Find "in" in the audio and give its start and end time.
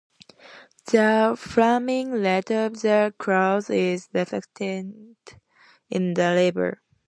5.91-6.13